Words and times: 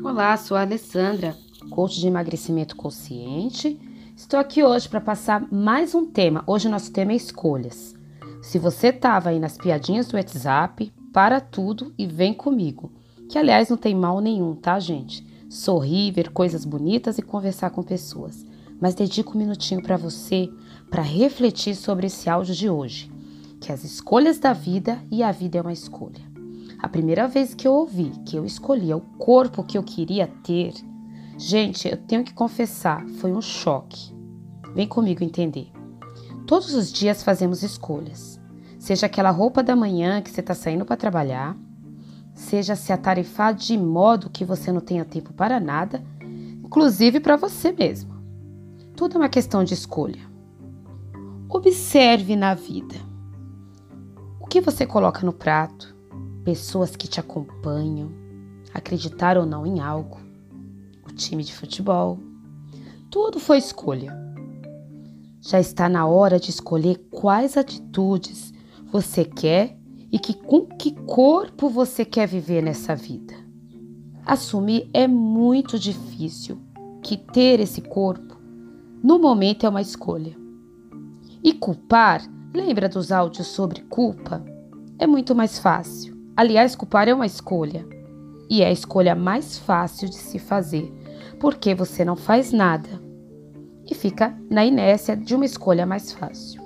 Olá, 0.00 0.36
sou 0.36 0.56
a 0.56 0.62
Alessandra, 0.62 1.36
coach 1.70 2.00
de 2.00 2.06
emagrecimento 2.08 2.74
consciente. 2.74 3.78
Estou 4.16 4.40
aqui 4.40 4.64
hoje 4.64 4.88
para 4.88 5.00
passar 5.00 5.46
mais 5.52 5.94
um 5.94 6.06
tema. 6.06 6.42
Hoje 6.46 6.66
o 6.66 6.70
nosso 6.70 6.90
tema 6.90 7.12
é 7.12 7.16
escolhas. 7.16 7.94
Se 8.40 8.58
você 8.58 8.88
estava 8.88 9.28
aí 9.28 9.38
nas 9.38 9.56
piadinhas 9.56 10.08
do 10.08 10.16
WhatsApp, 10.16 10.92
para 11.12 11.40
tudo 11.40 11.92
e 11.96 12.06
vem 12.06 12.32
comigo. 12.32 12.90
Que 13.28 13.38
aliás 13.38 13.68
não 13.68 13.76
tem 13.76 13.94
mal 13.94 14.20
nenhum, 14.20 14.56
tá, 14.56 14.80
gente? 14.80 15.24
Sorrir, 15.48 16.10
ver 16.10 16.30
coisas 16.30 16.64
bonitas 16.64 17.18
e 17.18 17.22
conversar 17.22 17.70
com 17.70 17.82
pessoas. 17.82 18.44
Mas 18.80 18.94
dedico 18.94 19.36
um 19.36 19.38
minutinho 19.38 19.82
para 19.82 19.96
você 19.96 20.50
para 20.90 21.02
refletir 21.02 21.76
sobre 21.76 22.06
esse 22.06 22.28
áudio 22.28 22.54
de 22.54 22.68
hoje, 22.68 23.12
que 23.60 23.70
as 23.70 23.84
escolhas 23.84 24.38
da 24.38 24.52
vida 24.52 24.98
e 25.10 25.22
a 25.22 25.30
vida 25.30 25.58
é 25.58 25.62
uma 25.62 25.72
escolha. 25.72 26.31
A 26.82 26.88
primeira 26.88 27.28
vez 27.28 27.54
que 27.54 27.66
eu 27.66 27.72
ouvi 27.72 28.10
que 28.26 28.36
eu 28.36 28.44
escolhia 28.44 28.96
o 28.96 29.00
corpo 29.00 29.62
que 29.62 29.78
eu 29.78 29.84
queria 29.84 30.26
ter, 30.42 30.74
gente, 31.38 31.86
eu 31.86 31.96
tenho 31.96 32.24
que 32.24 32.34
confessar, 32.34 33.06
foi 33.20 33.32
um 33.32 33.40
choque. 33.40 34.12
Vem 34.74 34.88
comigo 34.88 35.22
entender. 35.22 35.70
Todos 36.44 36.74
os 36.74 36.92
dias 36.92 37.22
fazemos 37.22 37.62
escolhas. 37.62 38.40
Seja 38.80 39.06
aquela 39.06 39.30
roupa 39.30 39.62
da 39.62 39.76
manhã 39.76 40.20
que 40.20 40.28
você 40.28 40.40
está 40.40 40.54
saindo 40.54 40.84
para 40.84 40.96
trabalhar, 40.96 41.56
seja 42.34 42.74
se 42.74 42.92
atarefar 42.92 43.54
de 43.54 43.78
modo 43.78 44.28
que 44.28 44.44
você 44.44 44.72
não 44.72 44.80
tenha 44.80 45.04
tempo 45.04 45.32
para 45.32 45.60
nada, 45.60 46.02
inclusive 46.64 47.20
para 47.20 47.36
você 47.36 47.70
mesmo. 47.70 48.12
Tudo 48.96 49.14
é 49.14 49.18
uma 49.18 49.28
questão 49.28 49.62
de 49.62 49.72
escolha. 49.72 50.20
Observe 51.48 52.34
na 52.34 52.54
vida. 52.54 52.96
O 54.40 54.46
que 54.48 54.60
você 54.60 54.84
coloca 54.84 55.24
no 55.24 55.32
prato? 55.32 56.01
Pessoas 56.44 56.96
que 56.96 57.08
te 57.08 57.20
acompanham, 57.20 58.10
acreditar 58.72 59.36
ou 59.36 59.46
não 59.46 59.66
em 59.66 59.80
algo, 59.80 60.18
o 61.08 61.12
time 61.12 61.42
de 61.42 61.54
futebol. 61.54 62.18
Tudo 63.10 63.38
foi 63.38 63.58
escolha. 63.58 64.12
Já 65.40 65.58
está 65.58 65.88
na 65.88 66.06
hora 66.06 66.38
de 66.38 66.50
escolher 66.50 67.08
quais 67.10 67.56
atitudes 67.56 68.52
você 68.90 69.24
quer 69.24 69.76
e 70.10 70.18
que, 70.18 70.34
com 70.34 70.66
que 70.66 70.92
corpo 70.92 71.68
você 71.68 72.04
quer 72.04 72.28
viver 72.28 72.62
nessa 72.62 72.94
vida. 72.94 73.34
Assumir 74.24 74.88
é 74.92 75.08
muito 75.08 75.78
difícil 75.78 76.60
que 77.02 77.16
ter 77.16 77.58
esse 77.58 77.80
corpo 77.80 78.32
no 79.02 79.18
momento 79.18 79.66
é 79.66 79.68
uma 79.68 79.80
escolha. 79.80 80.36
E 81.42 81.52
culpar, 81.52 82.22
lembra 82.54 82.88
dos 82.88 83.10
áudios 83.10 83.48
sobre 83.48 83.82
culpa? 83.82 84.44
É 84.96 85.08
muito 85.08 85.34
mais 85.34 85.58
fácil. 85.58 86.11
Aliás, 86.34 86.74
culpar 86.74 87.08
é 87.08 87.14
uma 87.14 87.26
escolha. 87.26 87.86
E 88.48 88.62
é 88.62 88.66
a 88.66 88.72
escolha 88.72 89.14
mais 89.14 89.58
fácil 89.58 90.08
de 90.08 90.16
se 90.16 90.38
fazer, 90.38 90.92
porque 91.38 91.74
você 91.74 92.04
não 92.04 92.16
faz 92.16 92.52
nada 92.52 92.88
e 93.90 93.94
fica 93.94 94.34
na 94.50 94.64
inércia 94.64 95.16
de 95.16 95.34
uma 95.34 95.44
escolha 95.44 95.84
mais 95.84 96.12
fácil. 96.12 96.62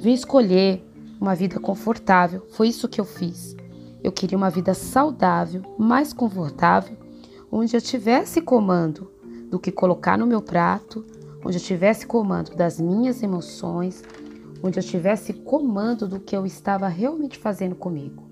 Vim 0.00 0.12
escolher 0.12 0.84
uma 1.20 1.34
vida 1.34 1.58
confortável, 1.58 2.46
foi 2.50 2.68
isso 2.68 2.88
que 2.88 3.00
eu 3.00 3.04
fiz. 3.04 3.56
Eu 4.02 4.12
queria 4.12 4.38
uma 4.38 4.50
vida 4.50 4.74
saudável, 4.74 5.62
mais 5.76 6.12
confortável, 6.12 6.96
onde 7.50 7.76
eu 7.76 7.80
tivesse 7.80 8.40
comando 8.40 9.10
do 9.50 9.58
que 9.58 9.72
colocar 9.72 10.16
no 10.16 10.26
meu 10.26 10.40
prato, 10.40 11.04
onde 11.44 11.56
eu 11.56 11.62
tivesse 11.62 12.06
comando 12.06 12.54
das 12.54 12.80
minhas 12.80 13.22
emoções, 13.22 14.04
onde 14.62 14.78
eu 14.78 14.82
tivesse 14.84 15.32
comando 15.32 16.06
do 16.06 16.20
que 16.20 16.36
eu 16.36 16.46
estava 16.46 16.86
realmente 16.86 17.38
fazendo 17.38 17.74
comigo. 17.74 18.27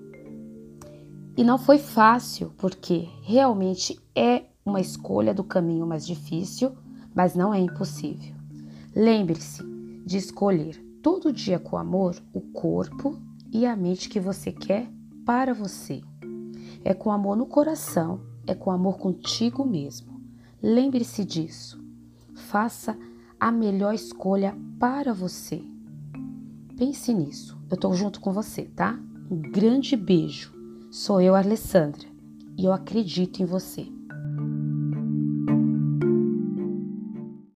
E 1.37 1.43
não 1.43 1.59
foi 1.59 1.77
fácil, 1.77 2.51
porque 2.57 3.07
realmente 3.21 3.99
é 4.15 4.45
uma 4.65 4.81
escolha 4.81 5.35
do 5.35 5.43
caminho 5.43 5.85
mais 5.85 6.05
difícil, 6.05 6.75
mas 7.13 7.35
não 7.35 7.53
é 7.53 7.59
impossível. 7.59 8.35
Lembre-se 8.95 9.63
de 10.03 10.17
escolher 10.17 10.83
todo 11.03 11.31
dia 11.31 11.59
com 11.59 11.77
amor 11.77 12.15
o 12.33 12.41
corpo 12.41 13.21
e 13.51 13.67
a 13.67 13.75
mente 13.75 14.09
que 14.09 14.19
você 14.19 14.51
quer 14.51 14.89
para 15.23 15.53
você. 15.53 16.01
É 16.83 16.95
com 16.95 17.11
amor 17.11 17.37
no 17.37 17.45
coração, 17.45 18.19
é 18.47 18.55
com 18.55 18.71
amor 18.71 18.97
contigo 18.97 19.63
mesmo. 19.63 20.19
Lembre-se 20.61 21.23
disso. 21.23 21.79
Faça 22.33 22.97
a 23.39 23.51
melhor 23.51 23.93
escolha 23.93 24.57
para 24.79 25.13
você. 25.13 25.63
Pense 26.75 27.13
nisso. 27.13 27.55
Eu 27.69 27.75
estou 27.75 27.93
junto 27.93 28.19
com 28.19 28.33
você, 28.33 28.63
tá? 28.63 28.99
Um 29.29 29.39
grande 29.39 29.95
beijo. 29.95 30.56
Sou 30.89 31.19
eu, 31.19 31.35
Alessandra, 31.35 32.07
e 32.57 32.63
eu 32.63 32.71
acredito 32.71 33.41
em 33.41 33.45
você. 33.45 33.87